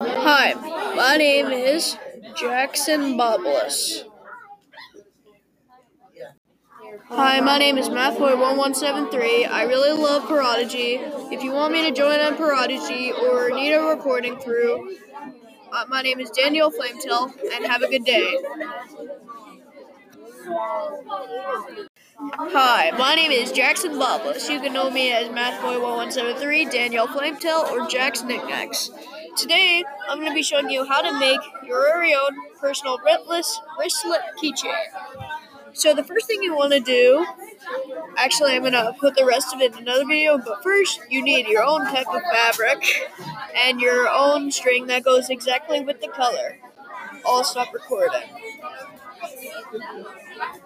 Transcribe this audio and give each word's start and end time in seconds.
Hi, 0.00 0.54
my 0.96 1.16
name 1.16 1.52
is 1.52 1.96
Jackson 2.36 3.16
Bobulus. 3.16 4.02
Hi, 7.10 7.38
my 7.40 7.58
name 7.58 7.78
is 7.78 7.88
MathBoy1173. 7.88 9.48
I 9.48 9.62
really 9.62 9.92
love 9.92 10.26
Prodigy. 10.26 10.98
If 11.30 11.44
you 11.44 11.52
want 11.52 11.72
me 11.72 11.88
to 11.88 11.92
join 11.94 12.18
on 12.18 12.36
Prodigy 12.36 13.12
or 13.12 13.50
need 13.50 13.72
a 13.72 13.82
recording 13.82 14.36
through, 14.36 14.96
uh, 15.72 15.84
my 15.88 16.02
name 16.02 16.18
is 16.18 16.28
Daniel 16.30 16.72
Flametail, 16.72 17.32
and 17.54 17.64
have 17.64 17.82
a 17.82 17.88
good 17.88 18.04
day. 18.04 18.36
Hi, 22.18 22.90
my 22.98 23.14
name 23.14 23.30
is 23.30 23.52
Jackson 23.52 23.92
Bobulus. 23.92 24.50
You 24.50 24.60
can 24.60 24.72
know 24.72 24.90
me 24.90 25.12
as 25.12 25.28
MathBoy1173, 25.28 26.72
Daniel 26.72 27.06
Flametail, 27.06 27.70
or 27.70 27.86
Jack's 27.86 28.24
Knickknacks. 28.24 28.90
Today, 29.36 29.84
I'm 30.08 30.18
going 30.18 30.30
to 30.30 30.34
be 30.34 30.42
showing 30.42 30.70
you 30.70 30.84
how 30.84 31.02
to 31.02 31.18
make 31.18 31.40
your 31.66 31.80
very 31.82 32.14
own 32.14 32.36
personal 32.60 32.98
wristless 33.04 33.60
wristlet 33.78 34.20
keychain. 34.42 34.74
So 35.72 35.94
the 35.94 36.04
first 36.04 36.26
thing 36.26 36.42
you 36.42 36.54
want 36.54 36.72
to 36.72 36.80
do, 36.80 37.26
actually 38.16 38.52
I'm 38.54 38.62
going 38.62 38.72
to 38.74 38.94
put 39.00 39.16
the 39.16 39.24
rest 39.24 39.54
of 39.54 39.60
it 39.60 39.72
in 39.72 39.78
another 39.80 40.06
video, 40.06 40.38
but 40.38 40.62
first 40.62 41.00
you 41.10 41.22
need 41.22 41.48
your 41.48 41.64
own 41.64 41.84
type 41.86 42.06
of 42.08 42.22
fabric 42.32 43.10
and 43.56 43.80
your 43.80 44.08
own 44.08 44.50
string 44.52 44.86
that 44.86 45.04
goes 45.04 45.30
exactly 45.30 45.80
with 45.80 46.00
the 46.00 46.08
color. 46.08 46.58
I'll 47.26 47.44
stop 47.44 47.72
recording. 47.74 48.22